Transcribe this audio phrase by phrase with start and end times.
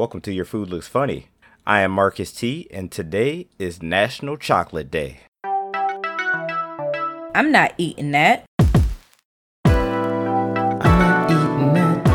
[0.00, 1.26] Welcome to Your Food Looks Funny.
[1.66, 5.20] I am Marcus T, and today is National Chocolate Day.
[7.34, 8.46] I'm not eating that.
[9.66, 9.74] I'm
[10.82, 12.08] not eating that.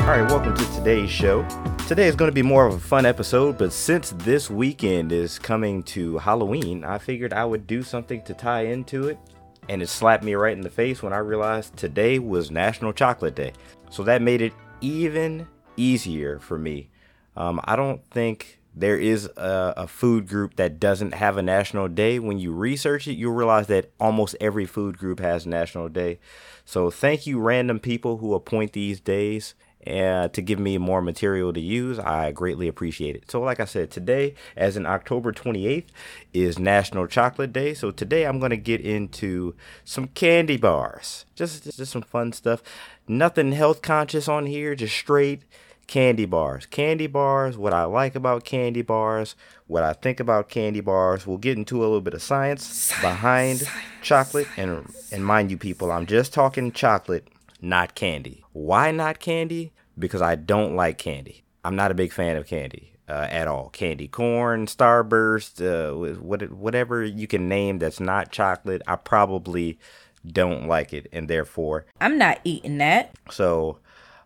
[0.00, 1.46] All right, welcome to today's show.
[1.86, 5.38] Today is going to be more of a fun episode, but since this weekend is
[5.38, 9.18] coming to Halloween, I figured I would do something to tie into it.
[9.68, 13.34] And it slapped me right in the face when I realized today was National Chocolate
[13.34, 13.52] Day.
[13.90, 16.90] So that made it even easier for me.
[17.36, 21.88] Um, I don't think there is a, a, food group that doesn't have a national
[21.88, 22.18] day.
[22.18, 26.18] When you research it, you'll realize that almost every food group has a national day.
[26.64, 29.54] So thank you, random people who appoint these days
[29.86, 31.98] uh, to give me more material to use.
[31.98, 33.30] I greatly appreciate it.
[33.30, 35.86] So, like I said, today, as in October 28th,
[36.32, 37.74] is National Chocolate Day.
[37.74, 39.54] So today I'm going to get into
[39.84, 41.24] some candy bars.
[41.34, 42.62] Just, just, just some fun stuff.
[43.08, 45.42] Nothing health conscious on here, just straight
[45.88, 46.64] candy bars.
[46.66, 49.34] Candy bars, what I like about candy bars,
[49.66, 51.26] what I think about candy bars.
[51.26, 54.48] We'll get into a little bit of science, science behind science, chocolate.
[54.56, 57.28] And, and mind you, people, I'm just talking chocolate
[57.62, 58.44] not candy.
[58.52, 59.72] Why not candy?
[59.98, 61.44] Because I don't like candy.
[61.64, 63.68] I'm not a big fan of candy uh, at all.
[63.70, 69.78] Candy corn, Starburst, uh, whatever you can name that's not chocolate, I probably
[70.26, 73.14] don't like it, and therefore I'm not eating that.
[73.30, 73.78] So,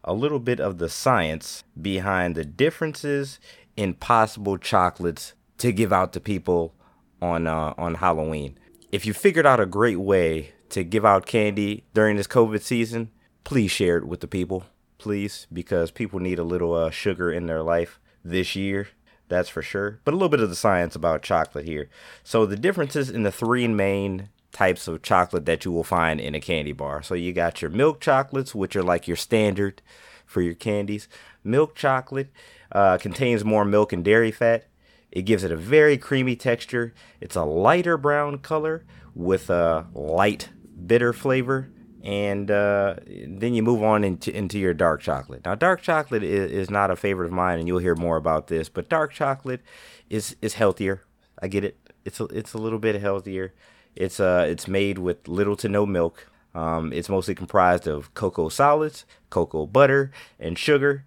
[0.04, 3.40] a little bit of the science behind the differences
[3.76, 6.74] in possible chocolates to give out to people
[7.20, 8.58] on uh, on Halloween.
[8.92, 13.10] If you figured out a great way to give out candy during this COVID season,
[13.44, 14.64] please share it with the people,
[14.98, 18.88] please, because people need a little uh, sugar in their life this year.
[19.28, 20.00] That's for sure.
[20.04, 21.88] But a little bit of the science about chocolate here.
[22.22, 26.34] So, the differences in the three main types of chocolate that you will find in
[26.34, 27.02] a candy bar.
[27.02, 29.82] So, you got your milk chocolates, which are like your standard
[30.24, 31.08] for your candies.
[31.42, 32.30] Milk chocolate
[32.72, 34.66] uh, contains more milk and dairy fat.
[35.10, 36.92] It gives it a very creamy texture.
[37.20, 38.84] It's a lighter brown color
[39.14, 40.50] with a light
[40.86, 41.70] bitter flavor
[42.06, 45.44] and uh, then you move on into into your dark chocolate.
[45.44, 48.46] Now, dark chocolate is, is not a favorite of mine, and you'll hear more about
[48.46, 48.68] this.
[48.68, 49.60] But dark chocolate
[50.08, 51.02] is is healthier.
[51.42, 51.76] I get it.
[52.04, 53.54] It's a, it's a little bit healthier.
[53.96, 56.28] It's uh it's made with little to no milk.
[56.54, 61.04] Um, it's mostly comprised of cocoa solids, cocoa butter, and sugar,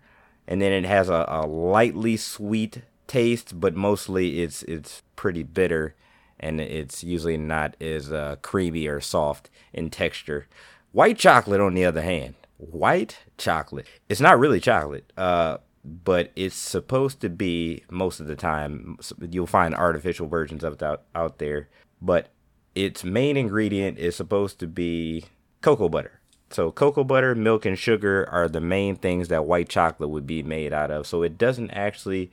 [0.49, 5.95] and then it has a, a lightly sweet taste, but mostly it's it's pretty bitter,
[6.41, 10.45] and it's usually not as uh, creamy or soft in texture.
[10.91, 16.55] White chocolate, on the other hand, white chocolate, it's not really chocolate, uh, but it's
[16.55, 18.97] supposed to be most of the time.
[19.29, 21.69] You'll find artificial versions of it out, out there,
[22.01, 22.29] but
[22.75, 25.25] its main ingredient is supposed to be
[25.61, 26.19] cocoa butter.
[26.49, 30.41] So, cocoa butter, milk, and sugar are the main things that white chocolate would be
[30.41, 31.05] made out of.
[31.05, 32.31] So, it doesn't actually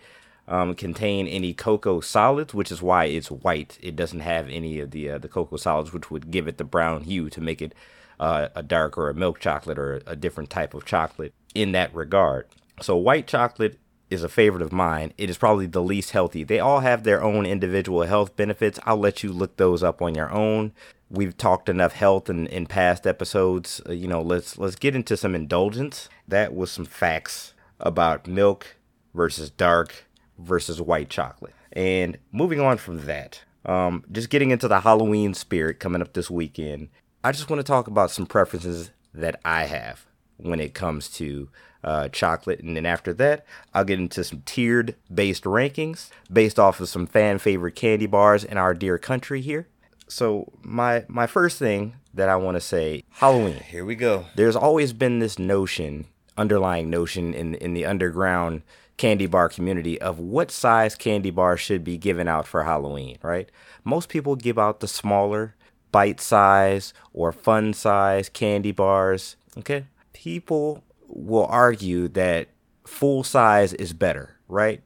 [0.49, 3.79] um, contain any cocoa solids, which is why it's white.
[3.83, 6.65] It doesn't have any of the uh, the cocoa solids, which would give it the
[6.65, 7.75] brown hue to make it
[8.19, 11.95] uh, a dark or a milk chocolate or a different type of chocolate in that
[11.95, 12.47] regard.
[12.81, 13.79] So white chocolate
[14.11, 15.13] is a favorite of mine.
[15.19, 16.45] It is probably the least healthy.
[16.45, 18.79] They all have their own individual health benefits.
[18.85, 20.73] I'll let you look those up on your own.
[21.11, 23.81] We've talked enough health in, in past episodes.
[23.89, 26.09] Uh, you know, let's let's get into some indulgence.
[26.27, 28.77] That was some facts about milk
[29.15, 30.07] versus dark
[30.39, 31.55] versus white chocolate.
[31.73, 36.31] And moving on from that, um, just getting into the Halloween spirit coming up this
[36.31, 36.89] weekend.
[37.27, 40.07] I just want to talk about some preferences that I have
[40.37, 41.49] when it comes to
[41.83, 42.61] uh, chocolate.
[42.61, 43.45] And then after that,
[43.75, 48.45] I'll get into some tiered based rankings based off of some fan favorite candy bars
[48.45, 49.67] in our dear country here.
[50.07, 53.57] So my my first thing that I want to say, Halloween.
[53.57, 54.27] Here we go.
[54.37, 56.07] There's always been this notion,
[56.39, 58.63] underlying notion in in the underground
[58.99, 63.51] candy bar community of what size candy bar should be given out for Halloween, right?
[63.83, 65.57] Most people give out the smaller
[65.93, 69.37] bite size or fun size candy bars.
[69.59, 69.87] Okay.
[70.13, 72.49] People will argue that
[72.85, 74.83] full size is better, right?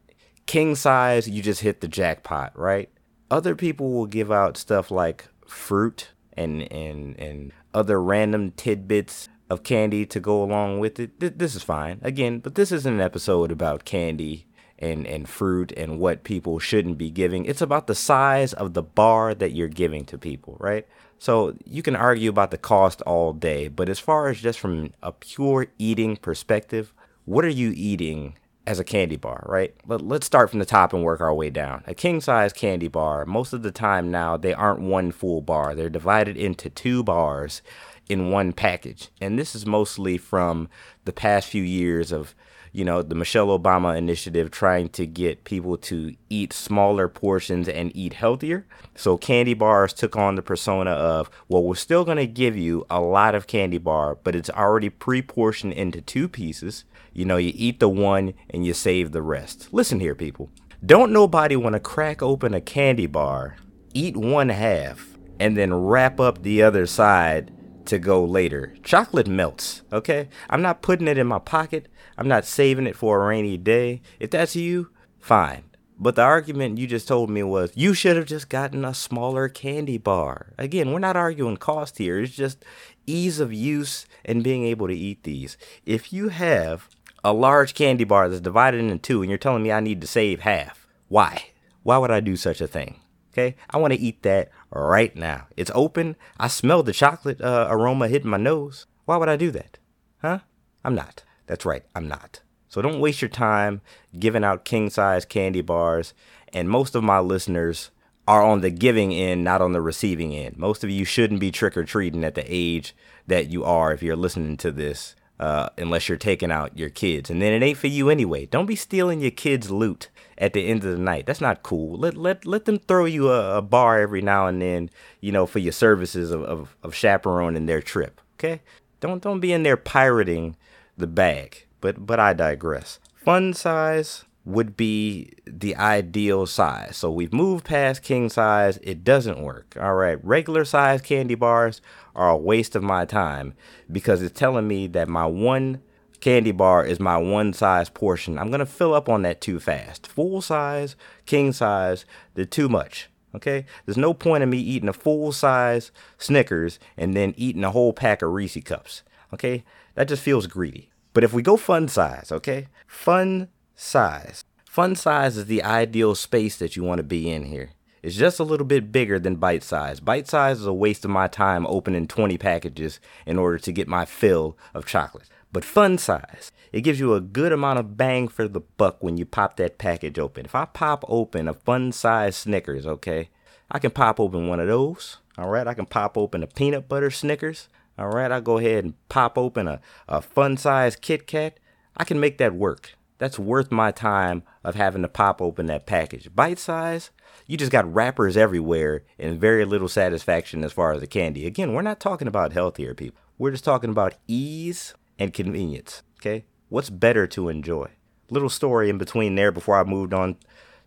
[0.47, 2.91] King size, you just hit the jackpot, right?
[3.31, 9.62] Other people will give out stuff like fruit and and and other random tidbits of
[9.62, 11.19] candy to go along with it.
[11.20, 12.00] Th- this is fine.
[12.03, 14.46] Again, but this isn't an episode about candy
[14.81, 17.44] and and fruit and what people shouldn't be giving.
[17.44, 20.87] It's about the size of the bar that you're giving to people, right?
[21.19, 24.93] So you can argue about the cost all day, but as far as just from
[25.03, 26.94] a pure eating perspective,
[27.27, 28.37] what are you eating
[28.67, 29.75] as a candy bar, right?
[29.87, 31.82] But let's start from the top and work our way down.
[31.87, 35.75] A king size candy bar, most of the time now, they aren't one full bar.
[35.75, 37.62] They're divided into two bars
[38.10, 39.08] in one package.
[39.20, 40.68] And this is mostly from
[41.04, 42.34] the past few years of,
[42.72, 47.94] you know, the Michelle Obama initiative trying to get people to eat smaller portions and
[47.94, 48.66] eat healthier.
[48.96, 52.84] So candy bars took on the persona of, well, we're still going to give you
[52.90, 56.84] a lot of candy bar, but it's already pre-portioned into two pieces.
[57.12, 59.68] You know, you eat the one and you save the rest.
[59.72, 60.50] Listen here, people.
[60.84, 63.56] Don't nobody want to crack open a candy bar,
[63.94, 67.52] eat one half, and then wrap up the other side
[67.87, 68.75] to go later.
[68.82, 70.29] Chocolate melts, okay?
[70.49, 71.88] I'm not putting it in my pocket.
[72.17, 74.03] I'm not saving it for a rainy day.
[74.19, 75.65] If that's you, fine.
[75.99, 79.50] But the argument you just told me was you should have just gotten a smaller
[79.50, 80.55] candy bar.
[80.56, 82.21] Again, we're not arguing cost here.
[82.21, 82.65] It's just
[83.06, 85.59] ease of use and being able to eat these.
[85.85, 86.88] If you have
[87.23, 90.06] a large candy bar that's divided into two and you're telling me I need to
[90.06, 91.50] save half, why?
[91.82, 93.00] Why would I do such a thing?
[93.32, 95.47] Okay, I want to eat that right now.
[95.56, 96.17] It's open.
[96.38, 98.87] I smell the chocolate uh, aroma hitting my nose.
[99.05, 99.79] Why would I do that?
[100.21, 100.41] Huh?
[100.85, 101.25] I'm not.
[101.47, 102.41] That's right, I'm not.
[102.69, 103.81] So don't waste your time
[104.19, 106.15] giving out king size candy bars.
[106.53, 107.91] And most of my listeners
[108.27, 110.56] are on the giving end, not on the receiving end.
[110.56, 112.94] Most of you shouldn't be trick or treating at the age
[113.27, 117.31] that you are if you're listening to this, uh, unless you're taking out your kids.
[117.31, 118.47] And then it ain't for you anyway.
[118.47, 120.09] Don't be stealing your kids' loot
[120.40, 121.26] at the end of the night.
[121.26, 121.98] That's not cool.
[121.98, 124.90] Let let let them throw you a, a bar every now and then,
[125.20, 128.20] you know, for your services of, of, of chaperoning their trip.
[128.38, 128.62] Okay?
[129.00, 130.56] Don't don't be in there pirating
[130.96, 131.66] the bag.
[131.81, 132.98] But but I digress.
[133.14, 136.96] Fun size would be the ideal size.
[136.96, 138.78] So we've moved past king size.
[138.82, 139.76] It doesn't work.
[139.78, 140.22] All right.
[140.25, 141.82] Regular size candy bars
[142.16, 143.52] are a waste of my time
[143.93, 145.82] because it's telling me that my one
[146.20, 148.38] candy bar is my one size portion.
[148.38, 150.06] I'm going to fill up on that too fast.
[150.06, 150.96] Full size,
[151.26, 153.08] king size, they're too much.
[153.34, 153.64] Okay?
[153.84, 157.93] There's no point in me eating a full size Snickers and then eating a whole
[157.93, 159.02] pack of Reese cups.
[159.32, 159.64] Okay?
[159.94, 160.90] That just feels greedy.
[161.12, 162.69] But if we go fun size, okay?
[162.87, 164.44] Fun size.
[164.64, 167.70] Fun size is the ideal space that you want to be in here.
[168.02, 170.00] It's just a little bit bigger than bite size.
[170.00, 173.88] Bite size is a waste of my time opening 20 packages in order to get
[173.88, 176.52] my fill of chocolate but fun size.
[176.73, 179.79] It gives you a good amount of bang for the buck when you pop that
[179.79, 180.44] package open.
[180.44, 183.31] If I pop open a fun size Snickers, okay,
[183.70, 185.19] I can pop open one of those.
[185.37, 187.69] All right, I can pop open a peanut butter Snickers.
[187.99, 191.58] All right, I'll go ahead and pop open a, a fun size Kit Kat.
[191.96, 192.94] I can make that work.
[193.19, 196.35] That's worth my time of having to pop open that package.
[196.35, 197.11] Bite size,
[197.46, 201.46] you just got wrappers everywhere and very little satisfaction as far as the candy.
[201.46, 203.20] Again, we're not talking about healthier people.
[203.37, 206.02] We're just talking about ease and convenience.
[206.19, 206.44] Okay?
[206.69, 207.90] What's better to enjoy?
[208.31, 210.37] Little story in between there before I moved on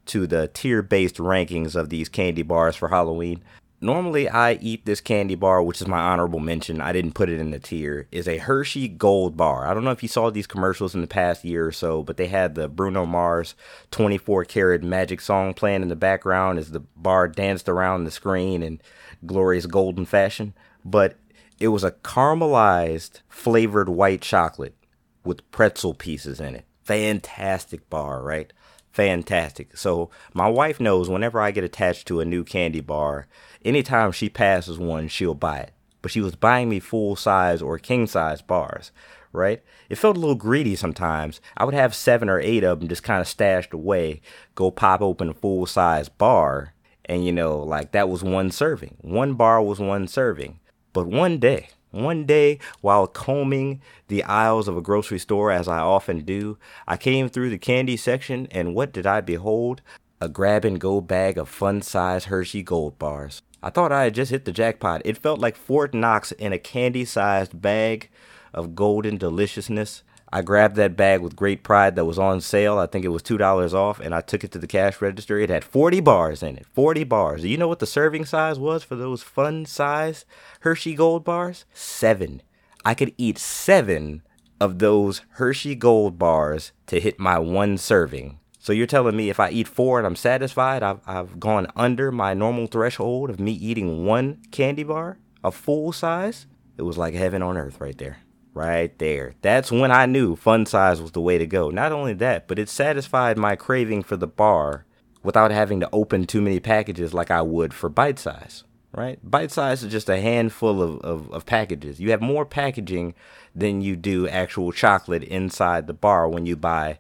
[0.08, 3.44] to the tier based rankings of these candy bars for Halloween.
[3.80, 6.80] Normally, I eat this candy bar, which is my honorable mention.
[6.80, 8.08] I didn't put it in the tier.
[8.14, 9.68] Is a Hershey Gold Bar.
[9.68, 12.16] I don't know if you saw these commercials in the past year or so, but
[12.16, 13.56] they had the Bruno Mars
[13.92, 18.64] 24 karat magic song playing in the background as the bar danced around the screen
[18.64, 18.80] in
[19.26, 20.54] glorious golden fashion.
[20.86, 21.18] But
[21.64, 24.76] it was a caramelized flavored white chocolate
[25.24, 26.66] with pretzel pieces in it.
[26.84, 28.52] Fantastic bar, right?
[28.92, 29.78] Fantastic.
[29.78, 33.28] So my wife knows whenever I get attached to a new candy bar,
[33.64, 35.72] anytime she passes one, she'll buy it.
[36.02, 38.92] But she was buying me full size or king size bars,
[39.32, 39.64] right?
[39.88, 41.40] It felt a little greedy sometimes.
[41.56, 44.20] I would have seven or eight of them just kind of stashed away,
[44.54, 46.74] go pop open a full size bar,
[47.06, 48.98] and you know, like that was one serving.
[49.00, 50.60] One bar was one serving.
[50.94, 55.80] But one day, one day, while combing the aisles of a grocery store, as I
[55.80, 56.58] often do,
[56.88, 59.82] I came through the candy section, and what did I behold?
[60.22, 63.42] A grab and go bag of fun size Hershey Gold bars.
[63.62, 65.02] I thought I had just hit the jackpot.
[65.06, 68.10] It felt like Fort Knox in a candy sized bag
[68.54, 70.04] of golden deliciousness.
[70.36, 72.80] I grabbed that bag with great pride that was on sale.
[72.80, 75.38] I think it was $2 off, and I took it to the cash register.
[75.38, 76.66] It had 40 bars in it.
[76.74, 77.44] 40 bars.
[77.44, 80.26] Do you know what the serving size was for those fun size
[80.62, 81.66] Hershey Gold bars?
[81.72, 82.42] Seven.
[82.84, 84.24] I could eat seven
[84.60, 88.40] of those Hershey Gold bars to hit my one serving.
[88.58, 92.12] So you're telling me if I eat four and I'm satisfied, I've, I've gone under
[92.12, 96.48] my normal threshold of me eating one candy bar, a full size?
[96.76, 98.18] It was like heaven on earth right there
[98.54, 99.36] right there.
[99.42, 101.70] That's when I knew fun size was the way to go.
[101.70, 104.86] Not only that, but it satisfied my craving for the bar
[105.24, 108.64] without having to open too many packages like I would for bite size.
[108.92, 109.20] Right?
[109.24, 112.00] Bite size is just a handful of, of, of, packages.
[112.00, 113.16] You have more packaging
[113.56, 117.00] than you do actual chocolate inside the bar when you buy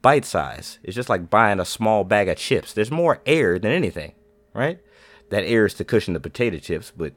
[0.00, 0.78] bite size.
[0.82, 2.72] It's just like buying a small bag of chips.
[2.72, 4.14] There's more air than anything,
[4.54, 4.80] right?
[5.28, 7.12] That air is to cushion the potato chips, but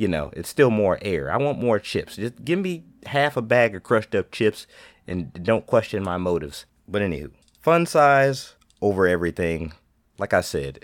[0.00, 1.30] you know, it's still more air.
[1.30, 2.16] I want more chips.
[2.16, 4.66] Just give me half a bag of crushed up chips
[5.06, 6.64] and don't question my motives.
[6.88, 9.74] But anywho, fun size over everything.
[10.16, 10.78] Like I said,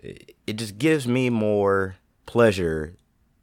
[0.47, 1.97] it just gives me more
[2.27, 2.95] pleasure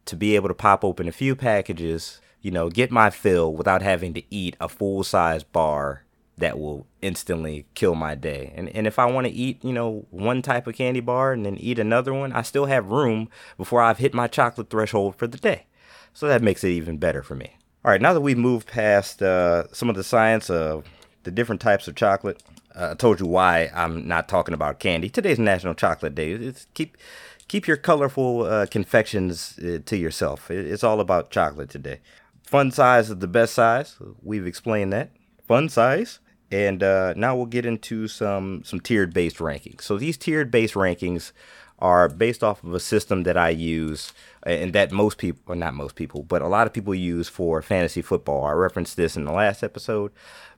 [0.05, 3.81] to be able to pop open a few packages, you know, get my fill without
[3.81, 6.03] having to eat a full size bar
[6.37, 8.53] that will instantly kill my day.
[8.55, 11.45] And and if I want to eat, you know, one type of candy bar and
[11.45, 15.27] then eat another one, I still have room before I've hit my chocolate threshold for
[15.27, 15.67] the day.
[16.13, 17.57] So that makes it even better for me.
[17.85, 20.85] All right, now that we've moved past uh, some of the science of
[21.23, 22.41] the different types of chocolate,
[22.75, 25.09] uh, I told you why I'm not talking about candy.
[25.09, 26.31] Today's National Chocolate Day.
[26.31, 26.97] It's keep
[27.47, 30.49] keep your colorful uh, confections uh, to yourself.
[30.49, 31.99] It's all about chocolate today.
[32.43, 33.97] Fun size is the best size.
[34.21, 35.11] We've explained that.
[35.47, 36.19] Fun size.
[36.51, 39.81] And uh, now we'll get into some some tiered based rankings.
[39.81, 41.31] So these tiered based rankings
[41.79, 45.73] are based off of a system that I use and that most people, or not
[45.73, 48.45] most people, but a lot of people use for fantasy football.
[48.45, 50.11] I referenced this in the last episode,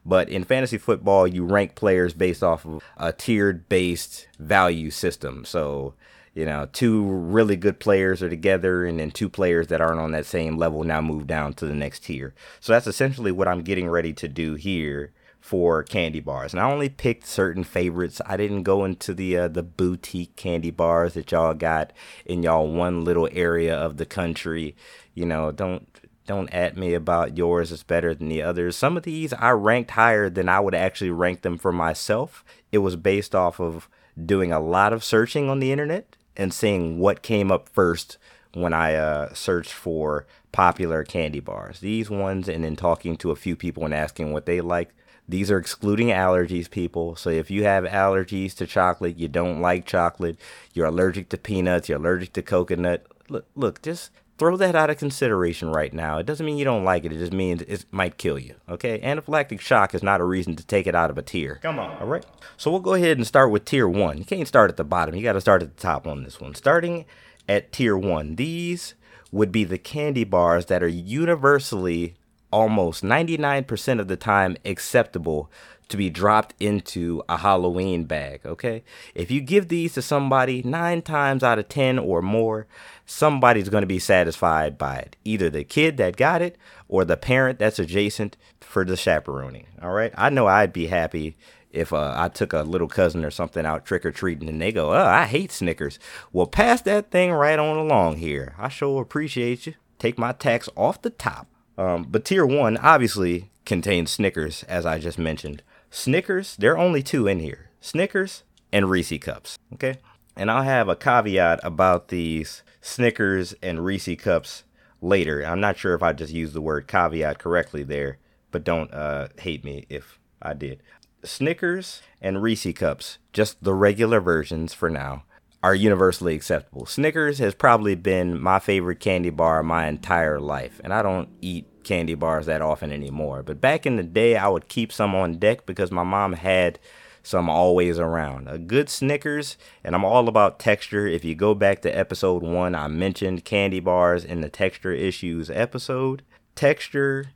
[0.06, 5.46] but in fantasy football, you rank players based off of a tiered based value system.
[5.46, 5.94] So
[6.36, 10.12] you know, two really good players are together, and then two players that aren't on
[10.12, 12.36] that same level now move down to the next tier.
[12.60, 16.54] So that's essentially what I'm getting ready to do here for candy bars.
[16.54, 18.20] And I only picked certain favorites.
[18.26, 21.94] I didn't go into the uh, the boutique candy bars that y'all got
[22.26, 24.76] in y'all one little area of the country.
[25.14, 25.88] You know, don't
[26.28, 28.76] don't at me about yours is better than the others.
[28.76, 32.44] Some of these I ranked higher than I would actually rank them for myself.
[32.74, 33.88] It was based off of
[34.22, 38.18] doing a lot of searching on the internet and seeing what came up first
[38.54, 41.80] when I uh, searched for popular candy bars.
[41.80, 44.90] These ones, and then talking to a few people and asking what they like.
[45.28, 47.16] These are excluding allergies, people.
[47.16, 50.38] So if you have allergies to chocolate, you don't like chocolate,
[50.74, 54.98] you're allergic to peanuts, you're allergic to coconut, look, look, just throw that out of
[54.98, 56.18] consideration right now.
[56.18, 57.12] It doesn't mean you don't like it.
[57.12, 58.56] It just means it might kill you.
[58.68, 59.00] Okay?
[59.00, 61.60] Anaphylactic shock is not a reason to take it out of a tier.
[61.62, 61.98] Come on.
[62.02, 62.26] All right.
[62.58, 64.18] So we'll go ahead and start with tier one.
[64.18, 65.16] You can't start at the bottom.
[65.16, 66.56] You got to start at the top on this one.
[66.56, 67.06] Starting
[67.48, 68.96] at tier one, these
[69.32, 72.16] would be the candy bars that are universally
[72.52, 75.52] almost 99% of the time acceptable
[75.90, 78.84] to be dropped into a Halloween bag, okay?
[79.14, 82.68] If you give these to somebody 9 times out of 10 or more,
[83.06, 85.16] somebody's to be satisfied by it.
[85.24, 89.92] Either the kid that got it or the parent that's adjacent for the chaperoning, all
[89.92, 90.14] right?
[90.18, 91.38] I know I'd be happy
[91.72, 94.72] if uh, I took a little cousin or something out trick or treating and they
[94.72, 96.00] go, oh, I hate Snickers.
[96.32, 98.56] Well, pass that thing right on along here.
[98.58, 99.74] I sure appreciate you.
[100.00, 101.48] Take my tax off the top.
[101.78, 105.62] Um, but tier one obviously contains Snickers, as I just mentioned.
[105.96, 109.58] Snickers, there are only two in here Snickers and Reese cups.
[109.74, 109.96] Okay.
[110.36, 114.66] And I'll have a caveat about these Snickers and Reese cups
[115.02, 115.42] later.
[115.42, 118.18] I'm not sure if I just used the word caveat correctly there,
[118.52, 120.84] but don't uh, hate me if I did.
[121.24, 125.24] Snickers and Reese cups, just the regular versions for now,
[125.66, 126.86] are universally acceptable.
[126.86, 131.66] Snickers has probably been my favorite candy bar my entire life, and I don't eat
[131.84, 133.42] candy bars that often anymore.
[133.42, 136.78] But back in the day, I would keep some on deck because my mom had
[137.24, 138.48] some always around.
[138.48, 141.08] A good Snickers, and I'm all about texture.
[141.08, 145.50] If you go back to episode one, I mentioned candy bars in the texture issues
[145.50, 146.22] episode.
[146.54, 147.32] Texture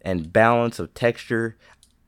[0.00, 1.58] and balance of texture.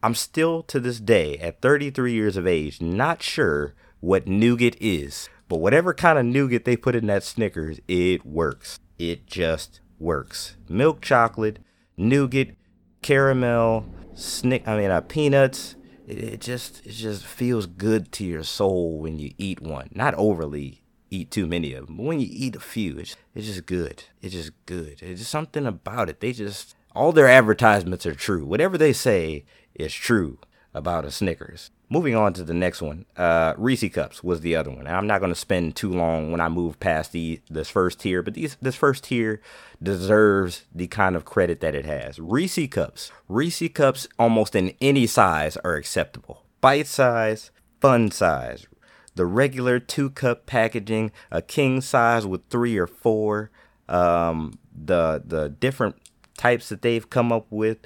[0.02, 5.28] I'm still to this day, at 33 years of age, not sure what nougat is.
[5.49, 8.81] But whatever kind of nougat they put in that Snickers, it works.
[8.99, 10.57] It just works.
[10.69, 11.59] Milk chocolate,
[11.97, 12.57] nougat,
[13.03, 15.76] caramel, snick I mean uh, peanuts.
[16.07, 19.91] It, it just it just feels good to your soul when you eat one.
[19.95, 23.47] Not overly eat too many of them, but when you eat a few, it's it's
[23.47, 24.05] just good.
[24.21, 25.00] It's just good.
[25.03, 26.21] It's just something about it.
[26.21, 28.45] They just all their advertisements are true.
[28.45, 30.38] Whatever they say is true
[30.76, 31.71] about a Snickers.
[31.88, 34.87] Moving on to the next one, uh, Reese cups was the other one.
[34.87, 38.23] I'm not going to spend too long when I move past the this first tier,
[38.23, 39.40] but these this first tier
[39.83, 42.18] deserves the kind of credit that it has.
[42.18, 46.45] Reese cups, Reese cups, almost in any size are acceptable.
[46.61, 48.66] Bite size, fun size,
[49.14, 53.50] the regular two cup packaging, a king size with three or four,
[53.88, 55.97] um, the the different
[56.37, 57.78] types that they've come up with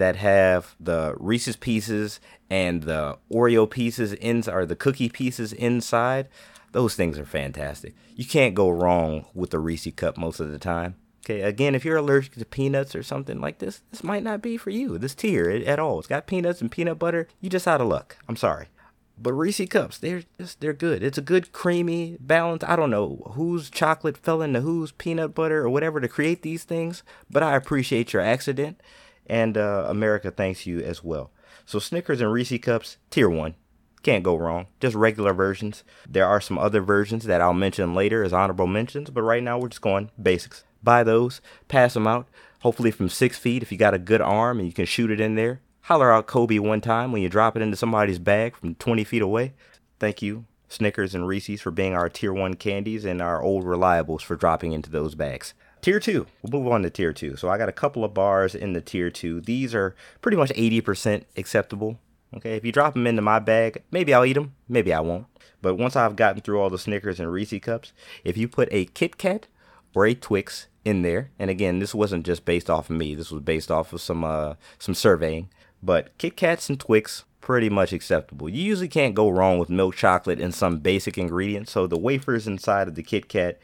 [0.00, 6.26] that have the Reese's pieces and the Oreo pieces in or the cookie pieces inside.
[6.72, 7.94] Those things are fantastic.
[8.16, 10.94] You can't go wrong with the Reese cup most of the time.
[11.22, 14.56] Okay, again, if you're allergic to peanuts or something like this, this might not be
[14.56, 14.96] for you.
[14.96, 15.98] This tier at all.
[15.98, 17.28] It's got peanuts and peanut butter.
[17.42, 18.16] You just out of luck.
[18.26, 18.68] I'm sorry.
[19.18, 21.02] But Reese cups, they're just they're good.
[21.02, 22.64] It's a good creamy balance.
[22.64, 26.64] I don't know whose chocolate fell into whose peanut butter or whatever to create these
[26.64, 28.80] things, but I appreciate your accident,
[29.30, 31.30] and uh, America thanks you as well.
[31.64, 33.54] So Snickers and Reese cups, tier one.
[34.02, 34.66] Can't go wrong.
[34.80, 35.84] Just regular versions.
[36.08, 39.58] There are some other versions that I'll mention later as honorable mentions, but right now
[39.58, 40.64] we're just going basics.
[40.82, 42.26] Buy those, pass them out.
[42.62, 45.20] Hopefully from six feet if you got a good arm and you can shoot it
[45.20, 45.60] in there.
[45.82, 49.22] Holler out Kobe one time when you drop it into somebody's bag from 20 feet
[49.22, 49.54] away.
[50.00, 54.22] Thank you, Snickers and Reese's, for being our tier one candies and our old reliables
[54.22, 55.54] for dropping into those bags.
[55.82, 57.36] Tier two, we'll move on to tier two.
[57.36, 59.40] So I got a couple of bars in the tier two.
[59.40, 61.98] These are pretty much 80% acceptable.
[62.36, 65.26] Okay, if you drop them into my bag, maybe I'll eat them, maybe I won't.
[65.62, 67.92] But once I've gotten through all the Snickers and Reese cups,
[68.24, 69.48] if you put a Kit Kat
[69.94, 73.30] or a Twix in there, and again, this wasn't just based off of me, this
[73.30, 75.48] was based off of some uh, some surveying.
[75.82, 78.48] But Kit Kats and Twix, pretty much acceptable.
[78.48, 81.72] You usually can't go wrong with milk chocolate and some basic ingredients.
[81.72, 83.58] So the wafers inside of the Kit Kat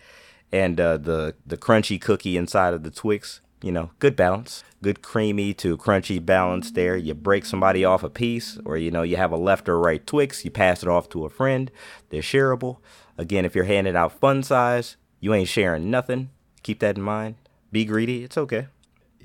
[0.53, 5.03] and uh, the the crunchy cookie inside of the Twix, you know, good balance good
[5.03, 6.97] creamy to crunchy balance there.
[6.97, 10.07] You break somebody off a piece, or you know, you have a left or right
[10.07, 11.73] Twix, you pass it off to a friend.
[12.11, 12.77] They're shareable.
[13.19, 16.31] Again, if you're handing out fun size, you ain't sharing nothing.
[16.63, 17.35] Keep that in mind.
[17.73, 18.69] Be greedy, it's okay.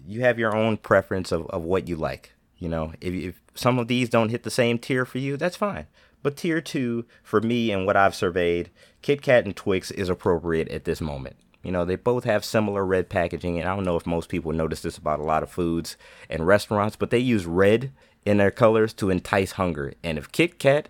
[0.08, 2.34] You have your own preference of, of what you like.
[2.58, 5.56] You know, if, if some of these don't hit the same tier for you, that's
[5.56, 5.86] fine.
[6.24, 8.70] But tier two, for me and what I've surveyed,
[9.02, 11.36] Kit Kat and Twix is appropriate at this moment.
[11.64, 14.52] You know, they both have similar red packaging, and I don't know if most people
[14.52, 15.96] notice this about a lot of foods
[16.30, 17.92] and restaurants, but they use red
[18.26, 19.94] in their colors to entice hunger.
[20.04, 20.90] And if Kit Kat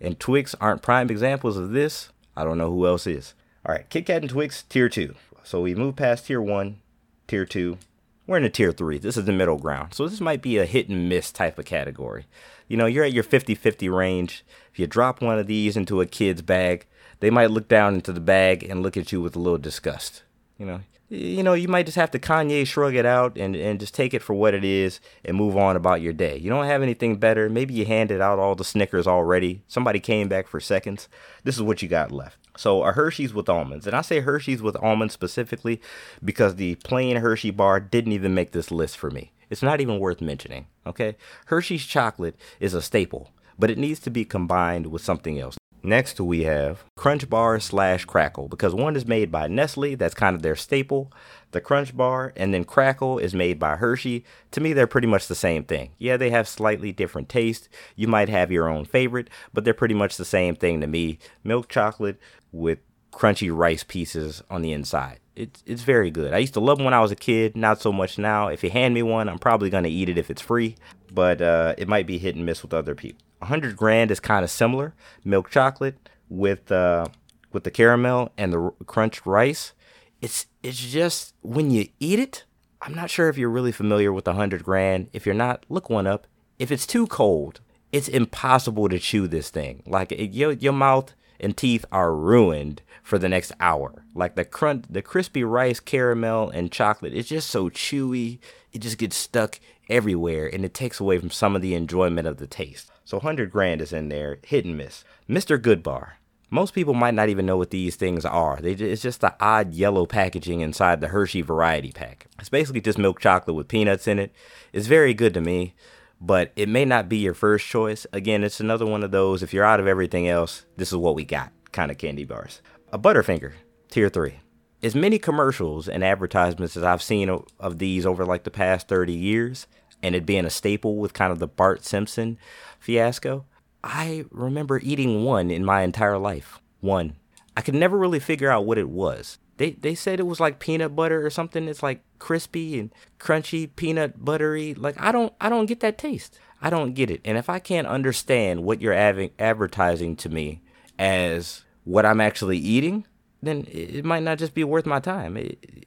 [0.00, 3.34] and Twix aren't prime examples of this, I don't know who else is.
[3.66, 5.14] All right, Kit Kat and Twix, tier two.
[5.44, 6.80] So we move past tier one,
[7.26, 7.78] tier two.
[8.26, 8.98] We're in a tier three.
[8.98, 9.94] This is the middle ground.
[9.94, 12.26] So this might be a hit and miss type of category.
[12.72, 14.46] You know, you're at your 50 50 range.
[14.72, 16.86] If you drop one of these into a kid's bag,
[17.20, 20.22] they might look down into the bag and look at you with a little disgust.
[20.56, 23.78] You know, you know, you might just have to Kanye shrug it out and, and
[23.78, 26.38] just take it for what it is and move on about your day.
[26.38, 27.50] You don't have anything better.
[27.50, 29.62] Maybe you handed out all the Snickers already.
[29.68, 31.10] Somebody came back for seconds.
[31.44, 32.38] This is what you got left.
[32.56, 33.86] So a Hershey's with almonds.
[33.86, 35.78] And I say Hershey's with almonds specifically
[36.24, 39.30] because the plain Hershey bar didn't even make this list for me.
[39.52, 40.66] It's not even worth mentioning.
[40.86, 41.14] Okay?
[41.46, 45.58] Hershey's chocolate is a staple, but it needs to be combined with something else.
[45.84, 50.34] Next, we have Crunch Bar slash Krackel because one is made by Nestle, that's kind
[50.34, 51.12] of their staple.
[51.50, 54.24] The Crunch Bar and then Krackel is made by Hershey.
[54.52, 55.90] To me, they're pretty much the same thing.
[55.98, 57.68] Yeah, they have slightly different taste.
[57.94, 61.18] You might have your own favorite, but they're pretty much the same thing to me.
[61.44, 62.18] Milk chocolate
[62.52, 62.78] with
[63.12, 65.20] crunchy rice pieces on the inside.
[65.36, 66.34] It's it's very good.
[66.34, 68.48] I used to love them when I was a kid, not so much now.
[68.48, 70.76] If you hand me one, I'm probably gonna eat it if it's free,
[71.12, 73.22] but uh, it might be hit and miss with other people.
[73.38, 74.94] 100 grand is kind of similar.
[75.24, 77.06] Milk chocolate with uh,
[77.52, 79.72] with the caramel and the crunch rice.
[80.20, 82.44] It's it's just when you eat it.
[82.80, 85.08] I'm not sure if you're really familiar with 100 grand.
[85.12, 86.26] If you're not, look one up.
[86.58, 87.60] If it's too cold,
[87.92, 89.82] it's impossible to chew this thing.
[89.86, 94.04] Like it, your your mouth and teeth are ruined for the next hour.
[94.14, 97.14] Like the crunch, the crispy rice, caramel, and chocolate.
[97.14, 98.38] It's just so chewy.
[98.72, 99.60] It just gets stuck
[99.90, 102.90] everywhere, and it takes away from some of the enjoyment of the taste.
[103.04, 105.04] So 100 grand is in there, hit and miss.
[105.28, 105.58] Mr.
[105.60, 106.12] Goodbar.
[106.48, 108.58] Most people might not even know what these things are.
[108.60, 112.26] They, it's just the odd yellow packaging inside the Hershey variety pack.
[112.38, 114.32] It's basically just milk chocolate with peanuts in it.
[114.70, 115.74] It's very good to me,
[116.20, 118.06] but it may not be your first choice.
[118.12, 121.14] Again, it's another one of those, if you're out of everything else, this is what
[121.14, 122.60] we got kind of candy bars.
[122.92, 123.54] A Butterfinger,
[123.88, 124.38] tier 3
[124.82, 129.12] as many commercials and advertisements as I've seen of these over like the past 30
[129.12, 129.66] years,
[130.02, 132.38] and it being a staple with kind of the Bart Simpson
[132.80, 133.44] fiasco,
[133.84, 136.60] I remember eating one in my entire life.
[136.80, 137.14] One.
[137.56, 139.38] I could never really figure out what it was.
[139.58, 141.68] They they said it was like peanut butter or something.
[141.68, 144.74] It's like crispy and crunchy, peanut buttery.
[144.74, 146.38] Like I don't I don't get that taste.
[146.60, 147.20] I don't get it.
[147.24, 150.62] And if I can't understand what you're av- advertising to me
[150.98, 153.06] as what I'm actually eating,
[153.42, 155.36] then it might not just be worth my time.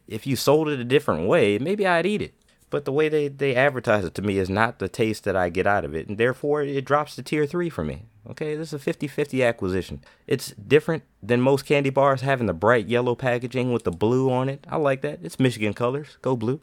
[0.07, 2.33] If you sold it a different way, maybe I'd eat it
[2.75, 5.47] but the way they, they advertise it to me is not the taste that I
[5.47, 8.03] get out of it, and therefore it drops to tier three for me.
[8.29, 10.03] Okay, this is a 50 50 acquisition.
[10.27, 14.49] It's different than most candy bars having the bright yellow packaging with the blue on
[14.49, 14.65] it.
[14.67, 15.19] I like that.
[15.21, 16.17] It's Michigan colors.
[16.21, 16.59] Go blue.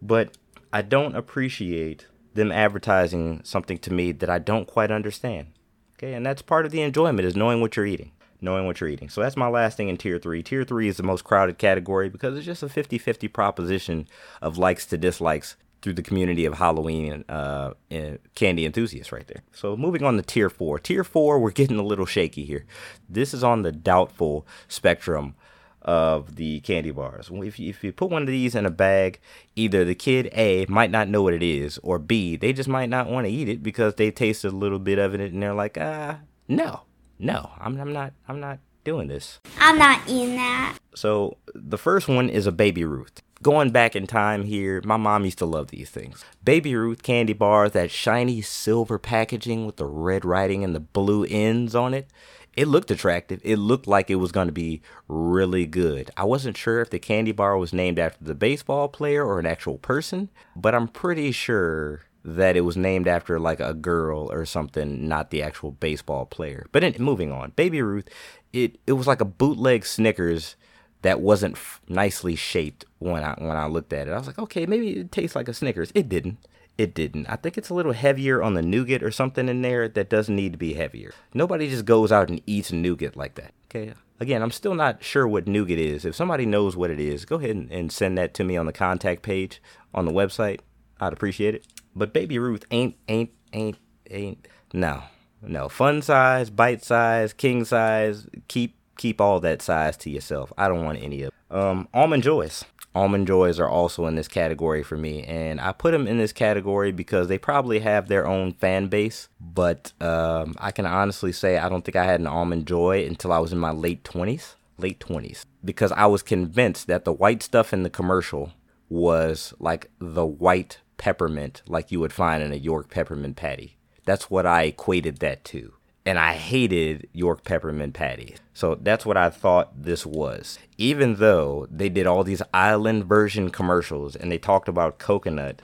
[0.00, 0.36] But
[0.72, 5.48] I don't appreciate them advertising something to me that I don't quite understand.
[5.96, 8.12] Okay, and that's part of the enjoyment is knowing what you're eating
[8.46, 9.10] knowing what you're eating.
[9.10, 10.42] So that's my last thing in tier three.
[10.42, 14.08] Tier three is the most crowded category because it's just a 50 50 proposition
[14.40, 19.42] of likes to dislikes through the community of Halloween uh, and candy enthusiasts right there.
[19.52, 20.78] So moving on to tier four.
[20.78, 22.64] Tier four, we're getting a little shaky here.
[23.08, 25.34] This is on the doubtful spectrum
[25.82, 27.30] of the candy bars.
[27.32, 29.20] If you, if you put one of these in a bag,
[29.54, 32.88] either the kid A might not know what it is, or B they just might
[32.88, 35.54] not want to eat it because they tasted a little bit of it and they're
[35.54, 36.82] like, ah, no,
[37.18, 39.40] no, I'm, I'm not, I'm not doing this.
[39.58, 40.78] I'm not eating that.
[40.94, 43.22] So the first one is a Baby Ruth.
[43.42, 46.24] Going back in time here, my mom used to love these things.
[46.42, 51.24] Baby Ruth candy bars, that shiny silver packaging with the red writing and the blue
[51.28, 52.08] ends on it.
[52.54, 53.42] It looked attractive.
[53.44, 56.10] It looked like it was going to be really good.
[56.16, 59.44] I wasn't sure if the candy bar was named after the baseball player or an
[59.44, 64.44] actual person, but I'm pretty sure that it was named after like a girl or
[64.44, 66.66] something, not the actual baseball player.
[66.72, 68.08] But in, moving on, Baby Ruth,
[68.52, 70.56] it it was like a bootleg Snickers
[71.02, 74.10] that wasn't f- nicely shaped when I when I looked at it.
[74.10, 75.92] I was like, okay, maybe it tastes like a Snickers.
[75.94, 76.38] It didn't.
[76.76, 77.26] It didn't.
[77.26, 80.34] I think it's a little heavier on the nougat or something in there that doesn't
[80.36, 81.14] need to be heavier.
[81.32, 83.54] Nobody just goes out and eats nougat like that.
[83.70, 83.94] Okay.
[84.18, 86.04] Again, I'm still not sure what nougat is.
[86.04, 88.66] If somebody knows what it is, go ahead and, and send that to me on
[88.66, 89.62] the contact page
[89.94, 90.60] on the website.
[91.00, 91.66] I'd appreciate it.
[91.96, 93.78] But Baby Ruth ain't ain't ain't
[94.10, 95.02] ain't no
[95.42, 98.26] no fun size, bite size, king size.
[98.48, 100.52] Keep keep all that size to yourself.
[100.58, 101.32] I don't want any of.
[101.50, 102.64] Um, almond joys.
[102.94, 106.32] Almond joys are also in this category for me, and I put them in this
[106.32, 109.28] category because they probably have their own fan base.
[109.40, 113.32] But um, I can honestly say I don't think I had an almond joy until
[113.32, 114.56] I was in my late twenties.
[114.78, 118.52] Late twenties, because I was convinced that the white stuff in the commercial
[118.90, 123.76] was like the white peppermint, like you would find in a York peppermint patty.
[124.04, 125.72] That's what I equated that to
[126.06, 128.36] and I hated York peppermint patty.
[128.54, 130.58] So that's what I thought this was.
[130.78, 135.62] Even though they did all these island version commercials and they talked about coconut,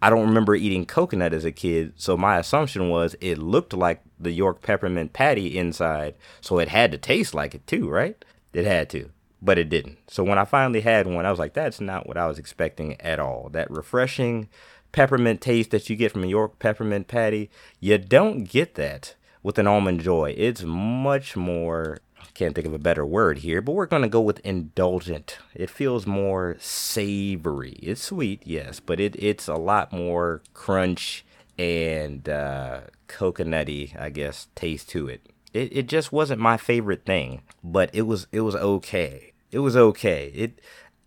[0.00, 4.02] I don't remember eating coconut as a kid, so my assumption was it looked like
[4.18, 8.24] the York peppermint patty inside, so it had to taste like it too, right?
[8.54, 9.10] It had to,
[9.42, 9.98] but it didn't.
[10.08, 12.98] So when I finally had one, I was like, that's not what I was expecting
[13.00, 13.50] at all.
[13.52, 14.48] That refreshing
[14.92, 17.50] peppermint taste that you get from a York peppermint patty,
[17.80, 20.34] you don't get that with an almond joy.
[20.36, 21.98] It's much more
[22.34, 25.38] can't think of a better word here, but we're going to go with indulgent.
[25.54, 27.72] It feels more savory.
[27.82, 31.24] It's sweet, yes, but it it's a lot more crunch
[31.58, 35.26] and uh, coconutty, I guess, taste to it.
[35.52, 39.32] It it just wasn't my favorite thing, but it was it was okay.
[39.50, 40.32] It was okay.
[40.34, 40.60] It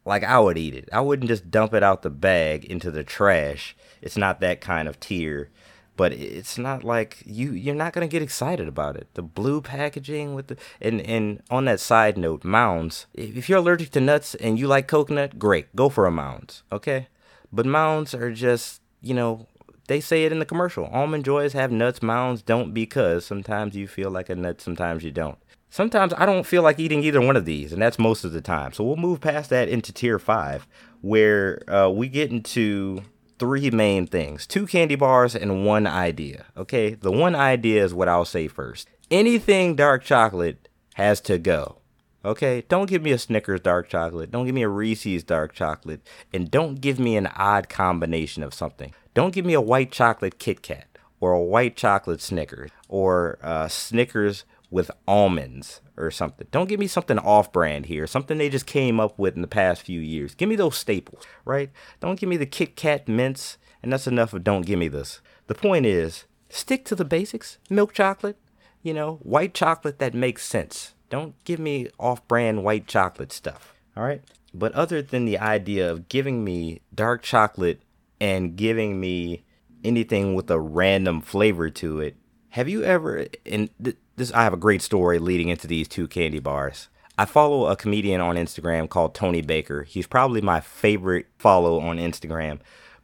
[0.06, 0.88] like I would eat it.
[0.94, 3.76] I wouldn't just dump it out the bag into the trash.
[4.02, 5.50] It's not that kind of tier
[5.98, 9.08] but it's not like you you're not gonna get excited about it.
[9.14, 13.06] The blue packaging with the and and on that side note, mounds.
[13.14, 17.08] If you're allergic to nuts and you like coconut, great, go for a mounds, okay?
[17.52, 19.48] But mounds are just you know
[19.88, 20.88] they say it in the commercial.
[20.88, 25.12] Almond joys have nuts, mounds don't because sometimes you feel like a nut, sometimes you
[25.12, 25.38] don't.
[25.76, 28.40] Sometimes I don't feel like eating either one of these, and that's most of the
[28.40, 28.72] time.
[28.72, 30.66] So we'll move past that into tier five,
[31.02, 33.02] where uh, we get into
[33.40, 36.46] three main things two candy bars and one idea.
[36.56, 38.88] Okay, the one idea is what I'll say first.
[39.12, 41.80] Anything dark chocolate has to go.
[42.24, 44.32] Okay, don't give me a Snickers dark chocolate.
[44.32, 46.08] Don't give me a Reese's dark chocolate.
[46.32, 48.94] And don't give me an odd combination of something.
[49.14, 50.88] Don't give me a white chocolate Kit Kat
[51.20, 56.48] or a white chocolate Snickers or uh, Snickers with almonds or something.
[56.52, 59.48] Don't give me something off brand here, something they just came up with in the
[59.48, 60.36] past few years.
[60.36, 61.72] Give me those staples, right?
[62.00, 65.22] Don't give me the Kit Kat mints, and that's enough of don't give me this.
[65.48, 67.58] The point is, stick to the basics.
[67.70, 68.38] Milk chocolate,
[68.82, 70.94] you know, white chocolate that makes sense.
[71.10, 74.22] Don't give me off brand white chocolate stuff, all right?
[74.54, 77.82] But other than the idea of giving me dark chocolate
[78.20, 79.44] and giving me
[79.84, 82.16] anything with a random flavor to it,
[82.50, 86.08] have you ever, and th- this I have a great story leading into these two
[86.08, 86.88] candy bars.
[87.18, 89.84] I follow a comedian on Instagram called Tony Baker.
[89.84, 92.60] He's probably my favorite follow on Instagram,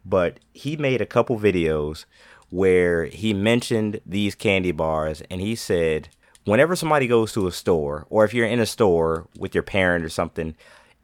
[0.05, 2.05] but he made a couple videos
[2.49, 6.09] where he mentioned these candy bars and he said
[6.43, 10.03] whenever somebody goes to a store or if you're in a store with your parent
[10.03, 10.55] or something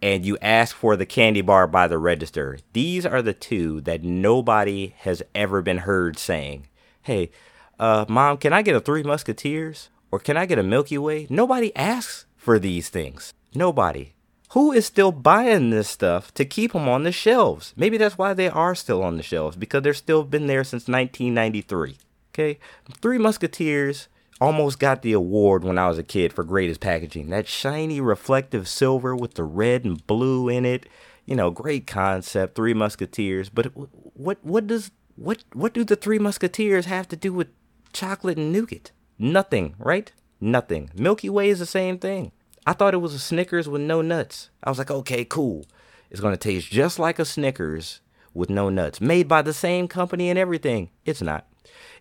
[0.01, 4.03] and you ask for the candy bar by the register, these are the two that
[4.03, 6.67] nobody has ever been heard saying,
[7.01, 7.31] "Hey,
[7.79, 11.27] uh, mom, can I get a Three Musketeers?" Or can I get a Milky Way?
[11.29, 13.33] Nobody asks for these things.
[13.53, 14.13] Nobody.
[14.51, 17.73] Who is still buying this stuff to keep them on the shelves?
[17.75, 20.87] Maybe that's why they are still on the shelves because they're still been there since
[20.87, 21.97] 1993.
[22.33, 22.59] Okay,
[23.01, 24.07] Three Musketeers
[24.39, 27.29] almost got the award when I was a kid for greatest packaging.
[27.29, 30.87] That shiny reflective silver with the red and blue in it.
[31.25, 33.49] You know, great concept, Three Musketeers.
[33.49, 37.49] But what what does what what do the Three Musketeers have to do with
[37.91, 38.91] chocolate and nougat?
[39.19, 40.11] Nothing, right?
[40.39, 40.91] Nothing.
[40.95, 42.31] Milky Way is the same thing.
[42.65, 44.49] I thought it was a Snickers with no nuts.
[44.63, 45.65] I was like, okay, cool.
[46.11, 48.01] It's gonna taste just like a Snickers
[48.33, 50.89] with no nuts, made by the same company and everything.
[51.05, 51.47] It's not.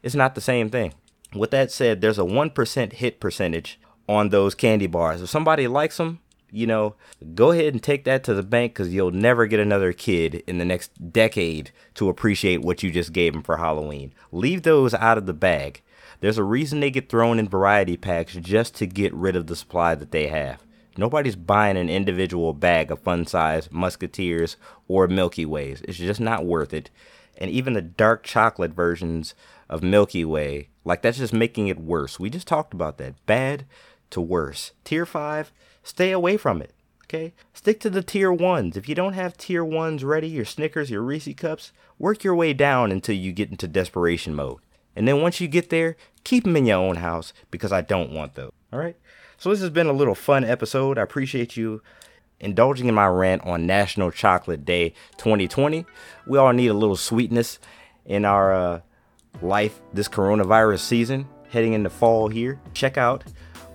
[0.03, 0.93] It's not the same thing.
[1.35, 5.23] With that said, there's a 1% hit percentage on those candy bars.
[5.23, 6.95] If somebody likes them, you know,
[7.35, 10.59] go ahead and take that to the bank because you'll never get another kid in
[10.59, 14.15] the next decade to appreciate what you just gave them for Halloween.
[14.31, 15.83] Leave those out of the bag.
[16.21, 19.57] There's a reason they get thrown in variety packs just to get rid of the
[19.57, 20.63] supply that they have.
[20.99, 24.57] Nobody's buying an individual bag of fun size Musketeers
[24.89, 25.83] or Milky Ways.
[25.87, 26.91] It's just not worth it.
[27.37, 29.35] And even the dark chocolate versions
[29.69, 32.19] of Milky Way, like that's just making it worse.
[32.19, 33.15] We just talked about that.
[33.27, 33.67] Bad
[34.11, 34.73] to worse.
[34.85, 35.53] Tier 5,
[35.83, 36.73] stay away from it.
[37.05, 37.35] Okay?
[37.53, 38.77] Stick to the tier 1s.
[38.77, 42.53] If you don't have tier 1s ready, your Snickers, your Reese cups, work your way
[42.53, 44.59] down until you get into desperation mode.
[44.97, 48.11] And then once you get there, keep them in your own house because I don't
[48.11, 48.53] want those.
[48.73, 48.97] All right?
[49.39, 50.99] So this has been a little fun episode.
[50.99, 51.83] I appreciate you
[52.41, 55.85] indulging in my rant on National Chocolate Day 2020.
[56.27, 57.59] We all need a little sweetness
[58.05, 58.81] in our uh,
[59.43, 62.61] life this coronavirus season heading into fall here.
[62.75, 63.25] Check out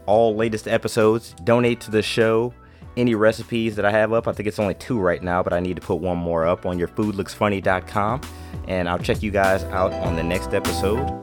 [0.06, 2.54] all latest episodes, donate to the show.
[2.98, 5.60] Any recipes that I have up, I think it's only two right now, but I
[5.60, 8.22] need to put one more up on your foodlooksfunny.com.
[8.68, 11.22] And I'll check you guys out on the next episode.